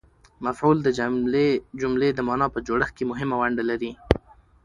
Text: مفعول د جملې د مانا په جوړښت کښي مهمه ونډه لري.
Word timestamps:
مفعول 0.45 0.77
د 0.83 0.89
جملې 1.81 2.09
د 2.13 2.19
مانا 2.27 2.47
په 2.53 2.59
جوړښت 2.67 2.93
کښي 2.97 3.05
مهمه 3.11 3.35
ونډه 3.39 3.63
لري. 3.69 3.91